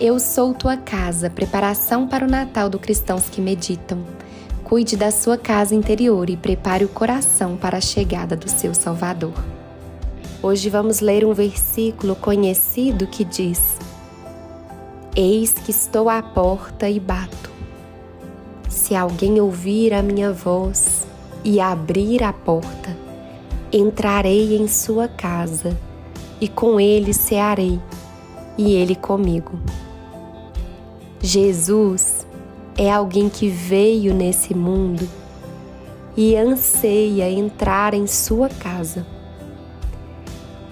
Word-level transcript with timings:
Eu 0.00 0.18
sou 0.18 0.54
tua 0.54 0.78
casa, 0.78 1.28
preparação 1.28 2.08
para 2.08 2.24
o 2.24 2.30
Natal 2.30 2.70
do 2.70 2.78
cristãos 2.78 3.28
que 3.28 3.38
meditam. 3.38 4.02
Cuide 4.64 4.96
da 4.96 5.10
sua 5.10 5.36
casa 5.36 5.74
interior 5.74 6.30
e 6.30 6.38
prepare 6.38 6.86
o 6.86 6.88
coração 6.88 7.54
para 7.54 7.76
a 7.76 7.82
chegada 7.82 8.34
do 8.34 8.48
seu 8.48 8.72
Salvador. 8.72 9.34
Hoje 10.42 10.70
vamos 10.70 11.00
ler 11.00 11.22
um 11.22 11.34
versículo 11.34 12.16
conhecido 12.16 13.06
que 13.06 13.24
diz: 13.24 13.76
Eis 15.14 15.52
que 15.52 15.70
estou 15.70 16.08
à 16.08 16.22
porta 16.22 16.88
e 16.88 16.98
bato. 16.98 17.50
Se 18.70 18.94
alguém 18.94 19.38
ouvir 19.38 19.92
a 19.92 20.02
minha 20.02 20.32
voz 20.32 21.06
e 21.44 21.60
abrir 21.60 22.22
a 22.22 22.32
porta, 22.32 22.96
entrarei 23.70 24.56
em 24.56 24.66
sua 24.66 25.08
casa 25.08 25.76
e 26.40 26.48
com 26.48 26.80
ele 26.80 27.12
cearei 27.12 27.78
e 28.56 28.72
ele 28.72 28.94
comigo. 28.94 29.60
Jesus 31.22 32.26
é 32.78 32.90
alguém 32.90 33.28
que 33.28 33.50
veio 33.50 34.14
nesse 34.14 34.54
mundo 34.54 35.06
e 36.16 36.34
anseia 36.34 37.30
entrar 37.30 37.92
em 37.92 38.06
sua 38.06 38.48
casa. 38.48 39.06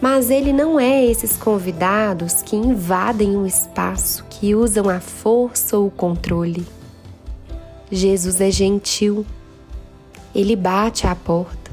Mas 0.00 0.30
ele 0.30 0.50
não 0.50 0.80
é 0.80 1.04
esses 1.04 1.36
convidados 1.36 2.40
que 2.40 2.56
invadem 2.56 3.36
o 3.36 3.46
espaço, 3.46 4.24
que 4.30 4.54
usam 4.54 4.88
a 4.88 5.00
força 5.00 5.76
ou 5.76 5.88
o 5.88 5.90
controle. 5.90 6.66
Jesus 7.90 8.40
é 8.40 8.50
gentil. 8.50 9.26
Ele 10.34 10.56
bate 10.56 11.06
à 11.06 11.14
porta. 11.14 11.70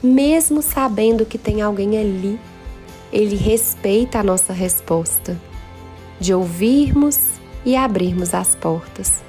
Mesmo 0.00 0.62
sabendo 0.62 1.26
que 1.26 1.38
tem 1.38 1.60
alguém 1.60 1.98
ali, 1.98 2.38
ele 3.12 3.34
respeita 3.34 4.20
a 4.20 4.22
nossa 4.22 4.52
resposta 4.52 5.36
de 6.20 6.32
ouvirmos 6.32 7.29
e 7.64 7.76
abrirmos 7.76 8.34
as 8.34 8.54
portas. 8.54 9.22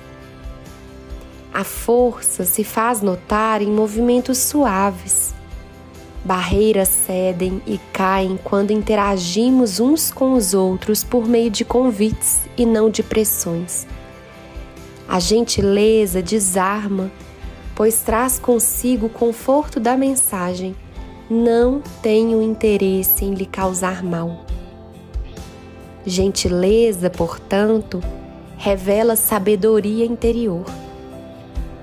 A 1.53 1.63
força 1.63 2.45
se 2.45 2.63
faz 2.63 3.01
notar 3.01 3.61
em 3.61 3.69
movimentos 3.69 4.37
suaves. 4.37 5.33
Barreiras 6.23 6.87
cedem 6.87 7.61
e 7.65 7.77
caem 7.91 8.39
quando 8.41 8.71
interagimos 8.71 9.79
uns 9.79 10.11
com 10.11 10.33
os 10.33 10.53
outros 10.53 11.03
por 11.03 11.27
meio 11.27 11.49
de 11.49 11.65
convites 11.65 12.41
e 12.55 12.65
não 12.65 12.89
de 12.89 13.03
pressões. 13.03 13.85
A 15.09 15.19
gentileza 15.19 16.21
desarma, 16.21 17.11
pois 17.75 18.01
traz 18.01 18.39
consigo 18.39 19.07
o 19.07 19.09
conforto 19.09 19.79
da 19.79 19.97
mensagem: 19.97 20.73
não 21.29 21.81
tenho 22.01 22.41
interesse 22.41 23.25
em 23.25 23.33
lhe 23.33 23.45
causar 23.45 24.01
mal. 24.03 24.45
Gentileza, 26.05 27.09
portanto, 27.09 28.01
revela 28.61 29.15
sabedoria 29.15 30.05
interior. 30.05 30.63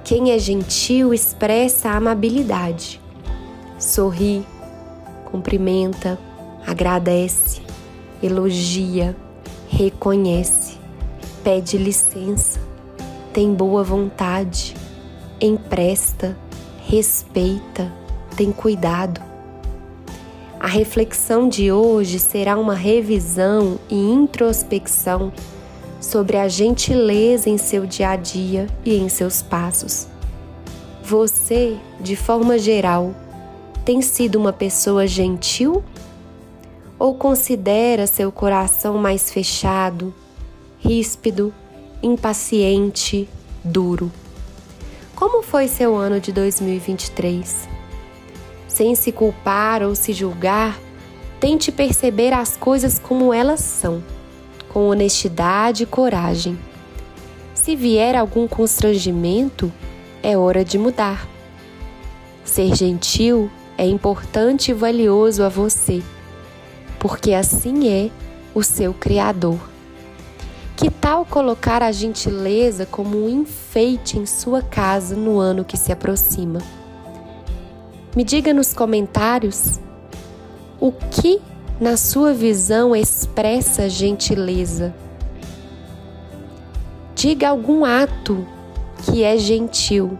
Quem 0.04 0.30
é 0.30 0.38
gentil 0.38 1.12
expressa 1.12 1.90
amabilidade, 1.90 3.00
sorri, 3.76 4.46
cumprimenta, 5.24 6.16
agradece, 6.64 7.62
elogia, 8.22 9.16
reconhece, 9.68 10.76
pede 11.42 11.76
licença, 11.76 12.60
tem 13.32 13.52
boa 13.52 13.82
vontade, 13.82 14.76
empresta, 15.40 16.38
respeita, 16.86 17.92
tem 18.36 18.52
cuidado. 18.52 19.20
A 20.60 20.68
reflexão 20.68 21.48
de 21.48 21.72
hoje 21.72 22.20
será 22.20 22.56
uma 22.56 22.74
revisão 22.74 23.80
e 23.90 23.96
introspecção 23.96 25.32
sobre 26.00 26.36
a 26.36 26.48
gentileza 26.48 27.50
em 27.50 27.58
seu 27.58 27.86
dia 27.86 28.10
a 28.10 28.16
dia 28.16 28.66
e 28.84 28.96
em 28.96 29.08
seus 29.08 29.42
passos. 29.42 30.06
Você, 31.02 31.76
de 32.00 32.14
forma 32.14 32.58
geral, 32.58 33.14
tem 33.84 34.02
sido 34.02 34.36
uma 34.36 34.52
pessoa 34.52 35.06
gentil? 35.06 35.82
Ou 36.98 37.14
considera 37.14 38.06
seu 38.06 38.30
coração 38.30 38.98
mais 38.98 39.30
fechado, 39.30 40.12
ríspido, 40.78 41.54
impaciente, 42.02 43.28
duro? 43.64 44.10
Como 45.14 45.42
foi 45.42 45.68
seu 45.68 45.96
ano 45.96 46.20
de 46.20 46.32
2023? 46.32 47.68
Sem 48.66 48.94
se 48.94 49.10
culpar 49.10 49.82
ou 49.82 49.94
se 49.94 50.12
julgar, 50.12 50.78
tente 51.40 51.72
perceber 51.72 52.32
as 52.32 52.56
coisas 52.56 52.98
como 52.98 53.32
elas 53.32 53.60
são 53.60 54.02
com 54.78 54.90
honestidade 54.90 55.82
e 55.82 55.86
coragem. 55.86 56.56
Se 57.52 57.74
vier 57.74 58.14
algum 58.14 58.46
constrangimento, 58.46 59.72
é 60.22 60.38
hora 60.38 60.64
de 60.64 60.78
mudar. 60.78 61.26
Ser 62.44 62.76
gentil 62.76 63.50
é 63.76 63.84
importante 63.84 64.70
e 64.70 64.74
valioso 64.74 65.42
a 65.42 65.48
você, 65.48 66.00
porque 67.00 67.32
assim 67.34 67.88
é 67.88 68.08
o 68.54 68.62
seu 68.62 68.94
Criador. 68.94 69.58
Que 70.76 70.92
tal 70.92 71.24
colocar 71.24 71.82
a 71.82 71.90
gentileza 71.90 72.86
como 72.86 73.24
um 73.24 73.28
enfeite 73.28 74.16
em 74.16 74.26
sua 74.26 74.62
casa 74.62 75.16
no 75.16 75.40
ano 75.40 75.64
que 75.64 75.76
se 75.76 75.90
aproxima? 75.90 76.60
Me 78.14 78.22
diga 78.22 78.54
nos 78.54 78.72
comentários 78.72 79.80
o 80.78 80.92
que 80.92 81.40
na 81.80 81.96
sua 81.96 82.32
visão 82.32 82.94
expressa 82.94 83.88
gentileza. 83.88 84.92
Diga 87.14 87.48
algum 87.48 87.84
ato 87.84 88.46
que 89.02 89.22
é 89.22 89.36
gentil 89.36 90.18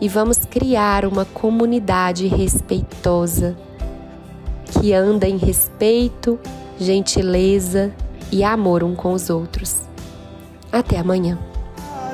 e 0.00 0.08
vamos 0.08 0.38
criar 0.38 1.04
uma 1.04 1.24
comunidade 1.24 2.26
respeitosa 2.26 3.56
que 4.72 4.92
anda 4.92 5.28
em 5.28 5.36
respeito, 5.36 6.38
gentileza 6.78 7.92
e 8.30 8.42
amor 8.42 8.82
um 8.82 8.94
com 8.96 9.12
os 9.12 9.30
outros. 9.30 9.82
Até 10.72 10.98
amanhã. 10.98 11.38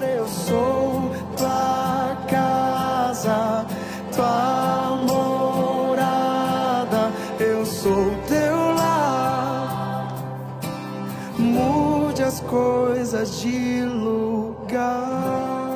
Eu 0.03 0.27
sou 0.27 1.11
tua 1.37 2.17
casa, 2.29 3.65
tua 4.15 5.18
as 12.29 12.41
coisas 12.41 13.41
de 13.41 13.83
lugar. 13.85 15.68